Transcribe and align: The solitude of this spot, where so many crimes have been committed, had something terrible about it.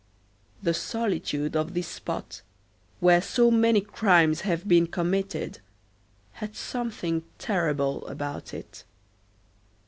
The 0.63 0.73
solitude 0.73 1.55
of 1.55 1.75
this 1.75 1.87
spot, 1.87 2.41
where 3.01 3.21
so 3.21 3.51
many 3.51 3.81
crimes 3.81 4.41
have 4.41 4.67
been 4.67 4.87
committed, 4.87 5.59
had 6.31 6.55
something 6.55 7.23
terrible 7.37 8.07
about 8.07 8.51
it. 8.51 8.83